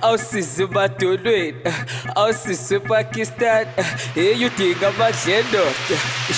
[0.02, 1.58] awusise emadolweni
[2.14, 3.66] awusise epakistan
[4.16, 5.96] eyudinga amadlendoda.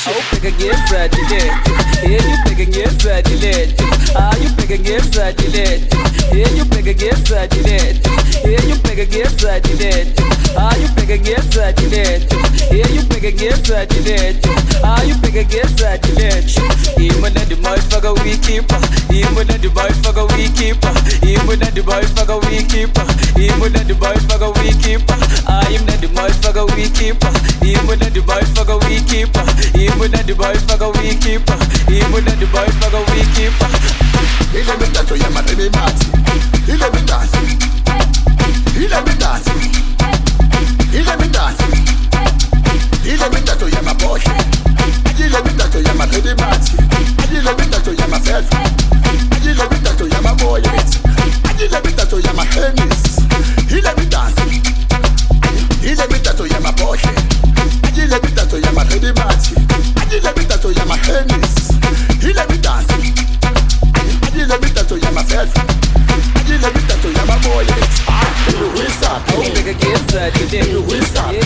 [0.09, 0.51] Awubheke
[4.15, 5.99] ngezani lento
[6.33, 8.11] eyubheke ngezani lento
[8.47, 10.23] ayubheke ngezani lento
[10.71, 12.41] eyubheke ngezani lento eyubheke ngezani lento ayubheke ngezani lento
[12.73, 14.51] eyubheke ngezani lento
[14.97, 16.63] ayubheke ngezani lento
[17.03, 18.79] imonandi mayifaka wikipa
[19.11, 20.93] imonandi mayifaka wikipa
[21.35, 23.05] imonandi mayifaka wikipa
[23.37, 25.17] imonandi mayifaka wikipa
[25.47, 27.31] ayimnandi mayifaka wikipa
[27.63, 29.45] imonandi mayifaka wikipa
[29.85, 31.57] imonandi mayifaka wikipa
[31.89, 33.69] imonandi mayifaka wikipa
[34.55, 36.07] Ile mitatu ya madini mati.
[36.69, 37.39] Ile mitatu.
[38.77, 39.51] Ile mitatu.
[40.93, 41.65] Ile mitatu.
[43.05, 44.31] Ile mitatu ya maboshe.
[45.19, 46.73] Ile mitatu ya madini mati.
[47.33, 48.57] Ile mitatu ya mafelfu.
[49.45, 50.99] Ile mitatu ya maboyes.
[51.59, 53.03] Ile mitatu ya mahenis.
[53.71, 54.43] Ile mitatu.
[55.83, 57.09] Ile mitatu ya maboshe.
[57.97, 59.51] Ile mitatu ya madini mati.
[60.17, 61.55] Ile mitatu ya mahenis.
[61.55, 61.64] Ile
[69.99, 71.37] awubheke ngezani Baby, who is happy?
[71.37, 71.44] eyubheke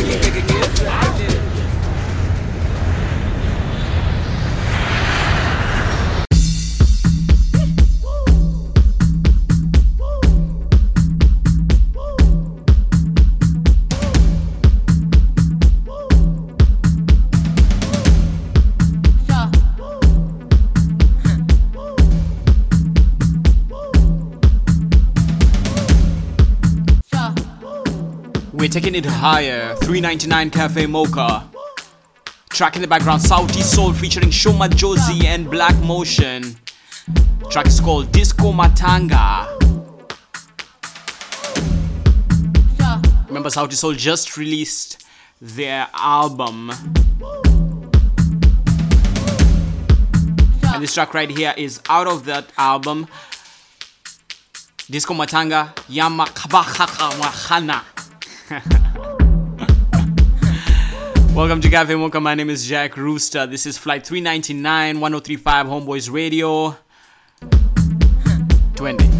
[28.80, 29.74] taking it higher.
[29.82, 31.50] 399 Cafe Mocha.
[32.48, 36.54] Track in the background, Sauti Sol featuring Sho Madjozi and Black Motion.
[37.50, 39.48] Track is called Disco Matanga.
[43.26, 45.04] Remember, Sauti Sol just released
[45.40, 46.70] their album.
[50.62, 53.08] And this track right here is out of that album.
[54.88, 57.97] Disco Matanga Yamakabakakawahana.
[61.34, 62.18] Welcome to Cafe Mocha.
[62.18, 63.46] My name is Jack Rooster.
[63.46, 66.74] This is Flight 399, 1035 Homeboyz Radio.
[68.76, 69.17] 20.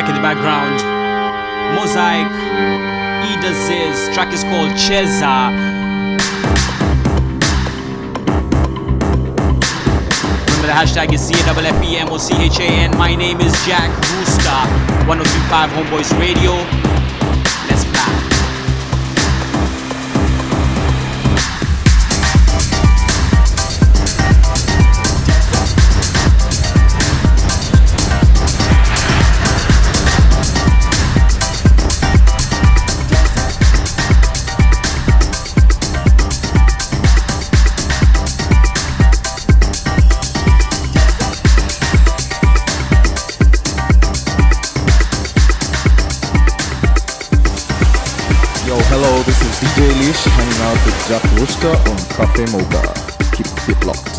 [0.00, 0.80] Track in the background.
[1.76, 2.26] Mosaic.
[2.26, 4.08] Ida Ziz.
[4.14, 5.52] Track is called Cheza.
[10.46, 12.96] Remember the hashtag is C-A-F-F-E-M or C-H-A-N.
[12.96, 15.06] My name is Jack Rooster.
[15.06, 16.79] 1035 Homeboyz Radio.
[51.40, 52.92] Rooster on Cafe Mocha.
[53.34, 54.09] Keep it locked.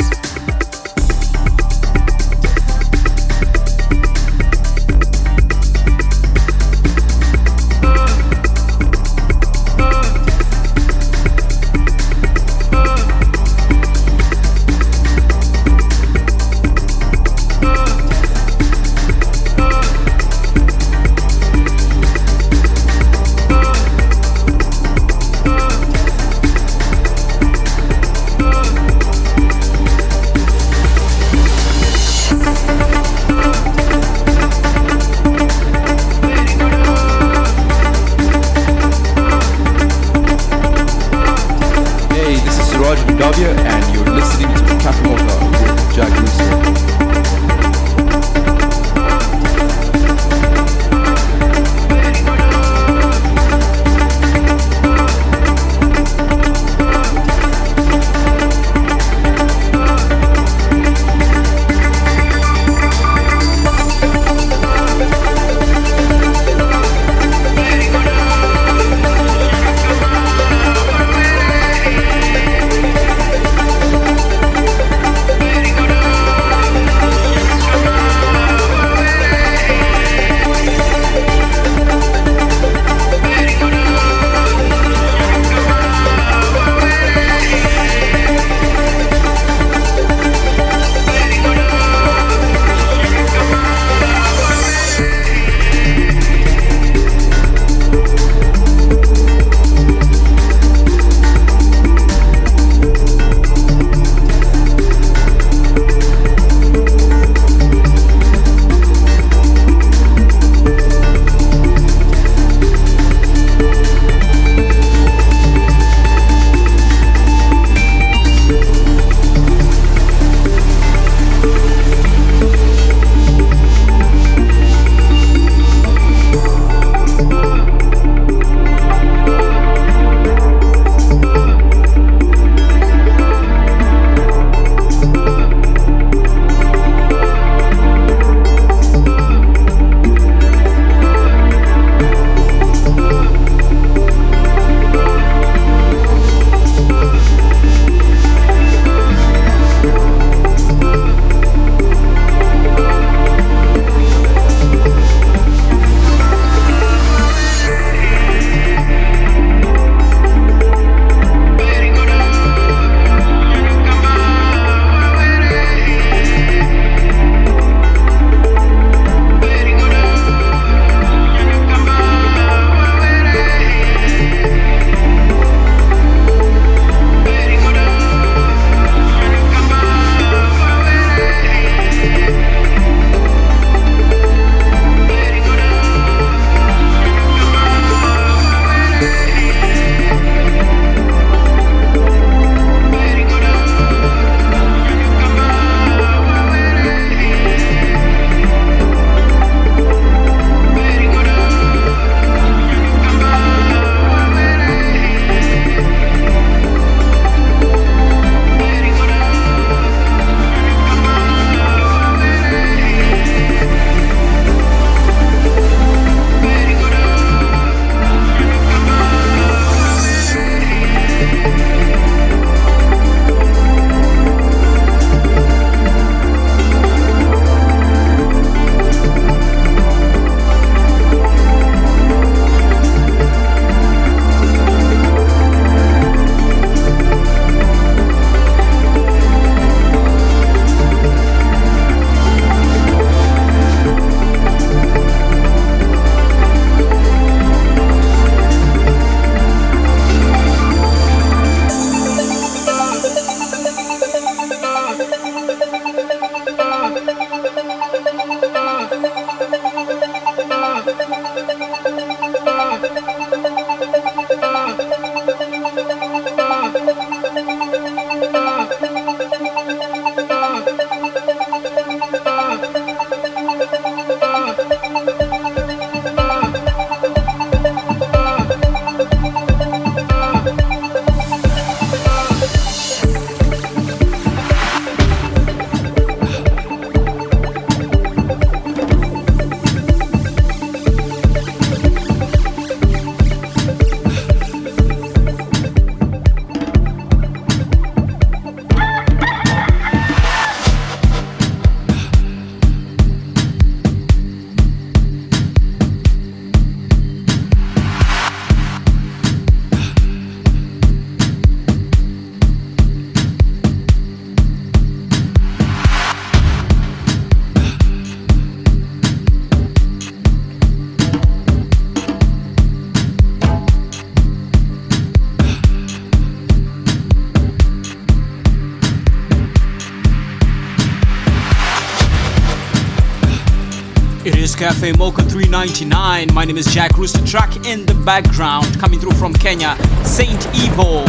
[334.61, 336.35] Cafe Mocha 399.
[336.35, 337.25] My name is Jack Rooster.
[337.25, 339.75] Track in the background coming through from Kenya,
[340.05, 341.03] Saint Evil.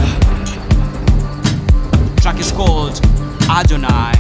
[2.23, 2.99] Track is called
[3.51, 4.15] Adonai.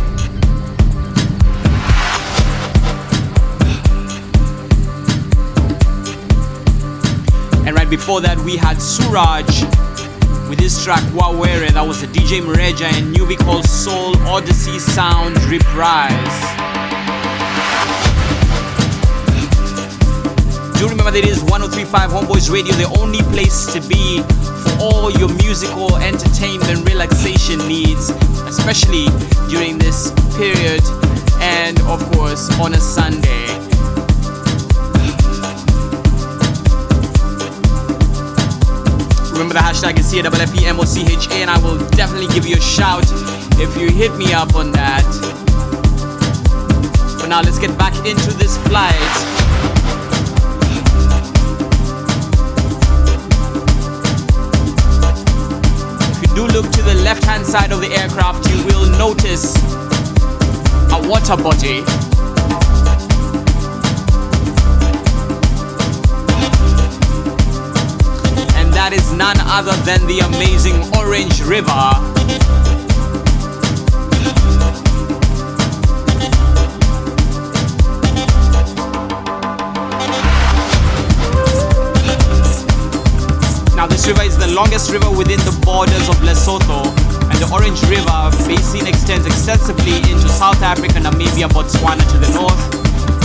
[7.66, 9.46] And right before that, we had Suraj
[10.50, 11.70] with his track Wawere.
[11.70, 16.72] That was the DJ Mureja and Nubi called Soul Odyssey Sound Reprise.
[20.82, 24.18] Do remember that it is 1035 Homeboyz Radio, the only place to be
[24.66, 28.10] for all your musical entertainment relaxation needs,
[28.50, 29.06] especially
[29.46, 30.82] during this period
[31.38, 33.46] and, of course, on a Sunday.
[39.30, 43.06] Remember the hashtag is CWFEMOCHA, and I will definitely give you a shout
[43.62, 45.06] if you hit me up on that.
[47.20, 49.31] But now let's get back into this flight.
[56.47, 59.56] Do look to the left hand side of the aircraft, you will notice
[60.93, 61.78] a water body.
[68.59, 72.61] And that is none other than the amazing Orange River.
[84.02, 86.82] This river is the longest river within the borders of Lesotho,
[87.30, 92.58] and the Orange River basin extends extensively into South Africa, Namibia, Botswana to the north.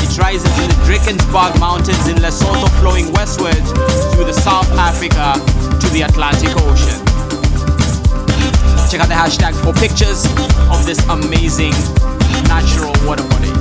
[0.05, 3.57] It rises in the Drakensberg Mountains in Lesotho, flowing westward
[4.13, 5.33] through the South Africa
[5.81, 7.01] to the Atlantic Ocean.
[8.85, 10.29] Check out the hashtag for pictures
[10.69, 11.73] of this amazing
[12.45, 13.56] natural water body.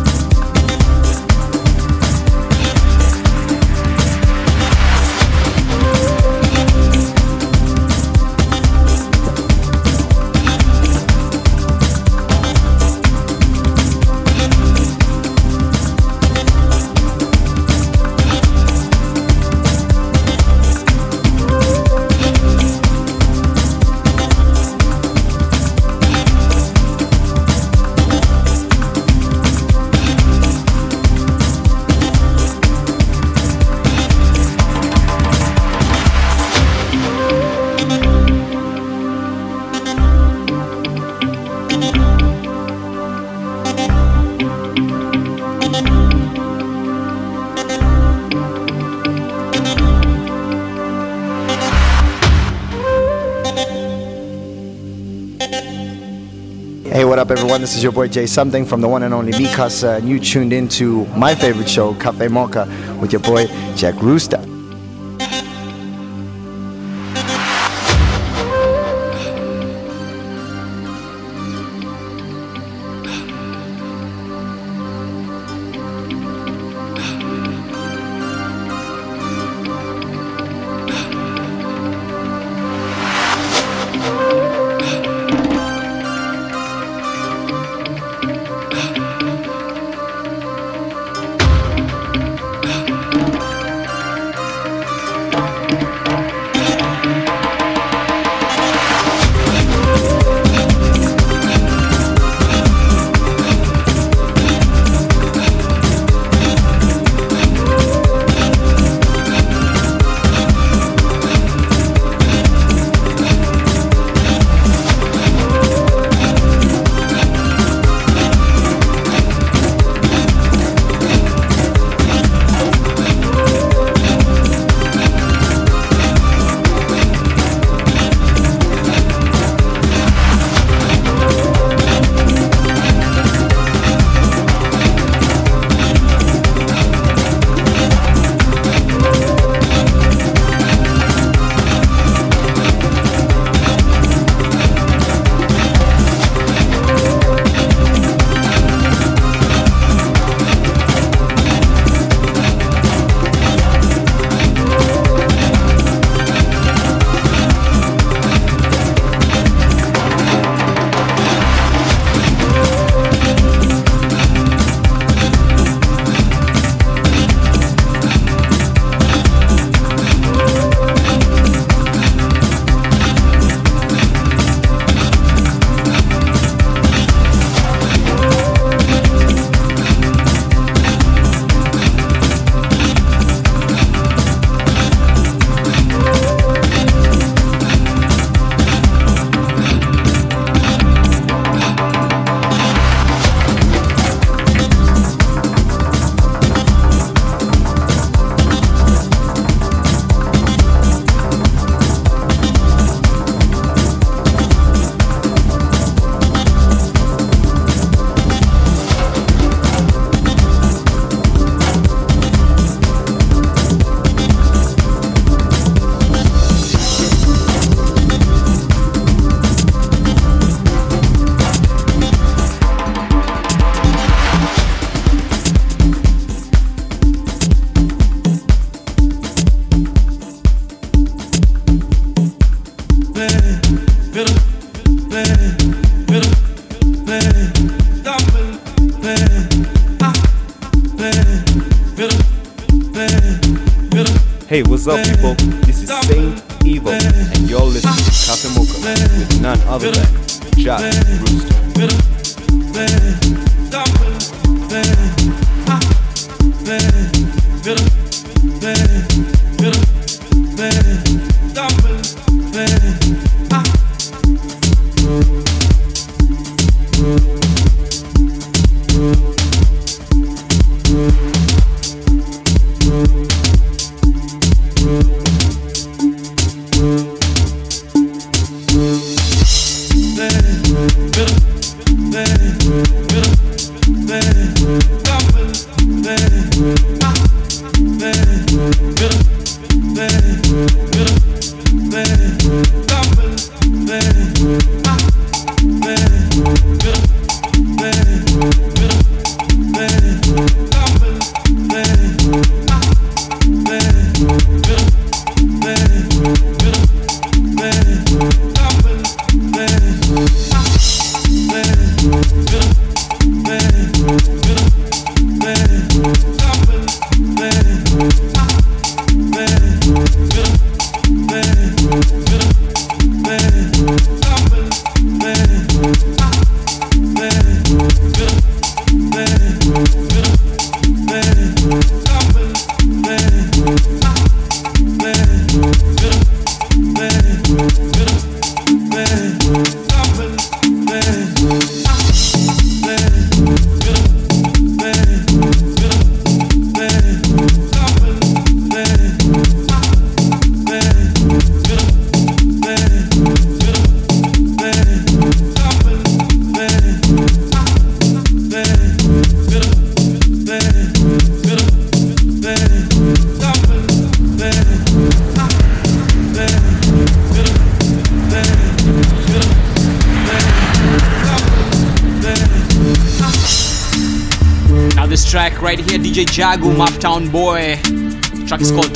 [57.66, 60.52] This is your boy J'Something from the one and only Mi Casa, and you tuned
[60.52, 62.64] into my favorite show, Cafe Mocha,
[63.00, 64.55] with your boy Jack Rooster.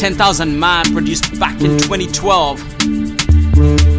[0.00, 2.86] 10,000 Man, produced back in 2012.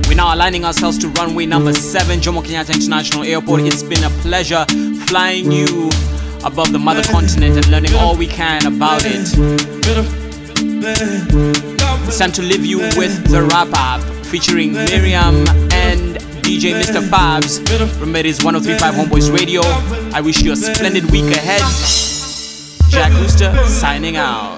[0.08, 3.62] We're now aligning ourselves to runway number 7, Jomo Kenyatta International Airport.
[3.62, 4.66] It's been a pleasure
[5.06, 5.92] flying you
[6.44, 9.30] above the mother continent and learning all we can about it.
[12.08, 17.08] It's time to leave you with the wrap up featuring Miriam and DJ Mr.
[17.10, 17.60] Fabs
[18.00, 19.62] from it is 1035 Homeboyz Radio.
[20.16, 21.62] I wish you a splendid week ahead.
[22.90, 24.51] Jack Rooster signing out.